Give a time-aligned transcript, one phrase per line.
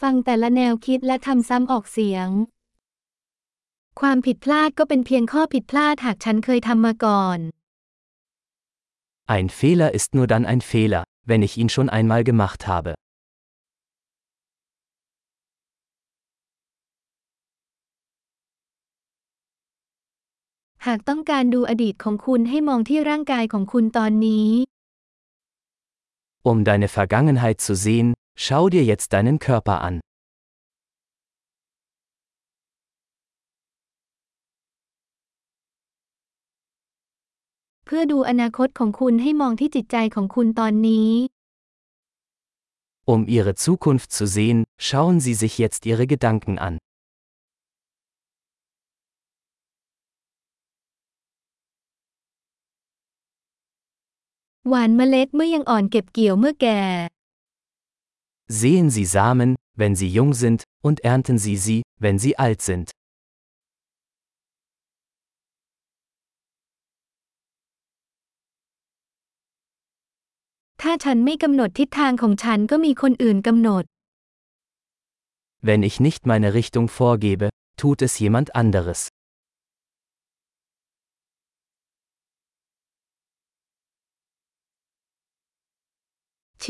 [0.00, 2.28] ฟังแต่ละแนวคิดและทำซ้ำออกเสียง
[4.00, 7.38] ความผิดพลาดก็เป็นเพียงข้อผิดพลาดหากฉันเคยทำมาก่อน
[9.36, 12.90] Ein Fehler ist nur dann ein Fehler, wenn ich ihn schon einmal gemacht habe.
[20.86, 24.48] หากต้องการดูอดีตของคุณให้มองที่ร่างกายของคุณตอนนี้
[26.50, 30.00] Um deine Vergangenheit zu sehen, Schau dir jetzt deinen Körper an.
[43.04, 46.78] Um ihre Zukunft zu sehen, schauen Sie sich jetzt Ihre Gedanken an.
[58.52, 62.90] Sehen Sie Samen, wenn sie jung sind, und ernten Sie sie, wenn sie alt sind.
[75.62, 79.10] Wenn ich nicht meine Richtung vorgebe, tut es jemand anderes.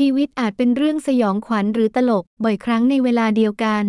[0.06, 3.86] ีวิตอาจเป็นเรื่องสยองขวัญหรือตลกบ่อยครั้งในเวลาเดียวกัน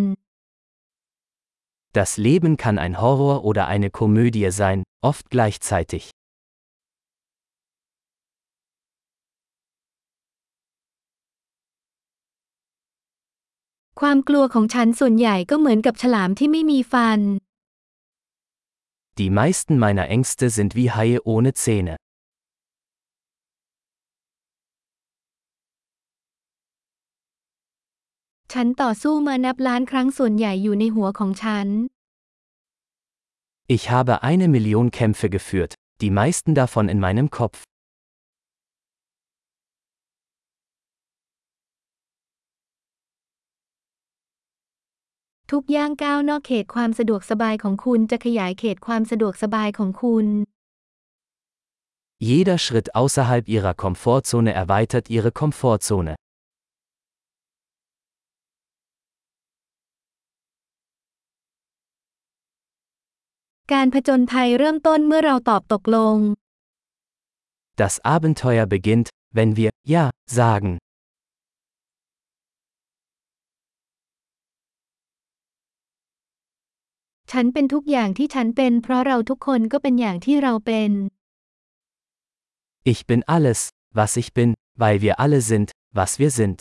[2.00, 6.04] Das Leben kann ein Horror oder eine Komödie sein, oft gleichzeitig.
[14.00, 17.20] ความกลัวของฉันส่วนใหญ่ก็เหมือนกับฉลามที่ไม่มีฟัน
[19.20, 21.94] Die meisten meiner Ängste sind wie Haie ohne Zähne.
[28.54, 31.68] ฉันต่อสู้มานับล้านครั้งส่วนใหญ่อยู่ในหัวของฉัน
[33.76, 37.60] Ich habe eine Million Kämpfe geführt, die meisten davon in meinem Kopf.
[45.52, 50.28] ทุกย่างก้าวนอกเขตความสะดวกสบายของคุณจะขยายเขตความสะดวกสบายของคุณ
[52.28, 56.14] Jeder Schritt außerhalb ihrer Komfortzone erweitert ihre Komfortzone.
[63.71, 66.17] การผจญภัยเริ่มต้นเมื่อเราตอบตกลง
[67.83, 70.05] Das Abenteuer beginnt, wenn wir Ja
[70.39, 70.71] sagen.
[77.31, 80.91] ฉันเป็นทุกอย่างที่ฉันเป็นเพราะเราทุกคนก็เป็นอย่างที่เราเป็น
[82.93, 83.61] Ich bin alles,
[83.99, 84.51] was ich bin,
[84.83, 85.69] weil wir alle sind,
[85.99, 86.59] was wir sind.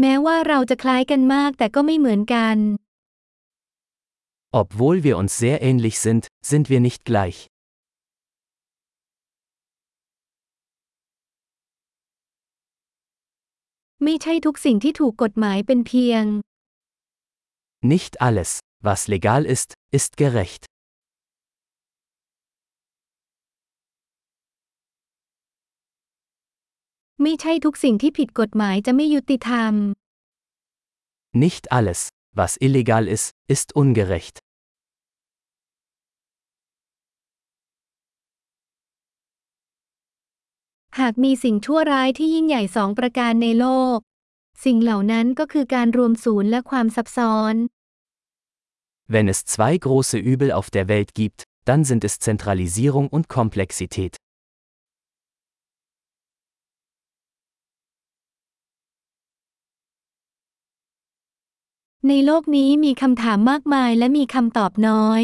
[0.00, 2.56] แม้ว่าเราจะคล้ายกันมากแต่ก็ไม่เหมือนกัน
[4.62, 7.38] Obwohl wir uns sehr ähnlich sind, sind wir nicht gleich.
[14.04, 16.24] ไม่ใช่ทุกสิ่งที่ถูกกฎหมายเป็นเพียง
[17.92, 18.50] Nicht alles,
[18.88, 20.62] was legal ist, ist gerecht.
[27.22, 29.72] ไม่ใช่ทุกสิ่งที่ผิดกฎหมายจะไม่ยุติธรรม
[31.44, 32.00] Nicht alles,
[32.38, 34.36] was illegal ist, ist ungerecht.
[40.98, 43.98] หากมีสิ่งชั่วร้ายที่ยิ่งใหญ่สองประการในโลก
[44.64, 47.54] สิ่งเหล่านั้นก็คือการรวมศูนย์และความซับซ้อน
[49.14, 54.14] Wenn es zwei große Übel auf der Welt gibt, dann sind es Zentralisierung und Komplexität.
[62.09, 65.21] ในโลกนี้มีคำถามมากมายและมีคำตอบน้อย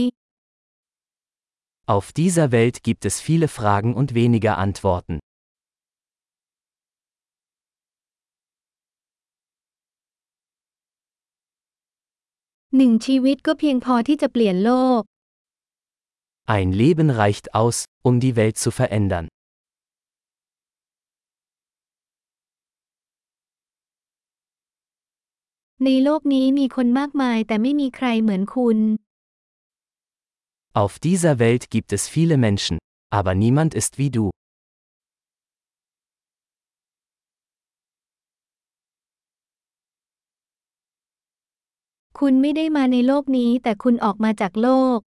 [1.95, 5.15] Auf dieser Welt gibt es viele Fragen und weniger Antworten.
[12.77, 15.01] หนึ่งชีวิตก็เพียงพอที่จะเปลี่ยนโลก
[16.55, 17.77] Ein Leben reicht aus,
[18.07, 19.25] um die Welt zu verändern.
[25.85, 28.79] ในโลกนี้มีคนมากมายแต่ไม่มีใครเหมือนคุณ
[30.83, 32.75] Auf dieser Welt gibt es viele Menschen,
[33.19, 34.25] aber niemand ist wie du.
[42.19, 44.99] คุณไม่ได้มาในโลกนี้แต่คุณออกมาจากโลก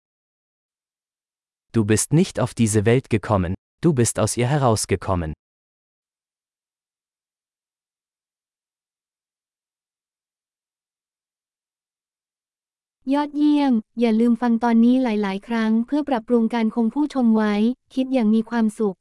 [1.74, 3.52] Du bist nicht auf diese Welt gekommen,
[3.84, 5.30] Du bist aus ihr herausgekommen.
[13.13, 17.53] ยอดเยี่ยม อย่าลืมฟังตอนนี้หลาย ๆ ครั้ง เพื่อปรับปรุงการคงผู้ชมไว้
[17.93, 18.97] คิดอย่างมีความสุข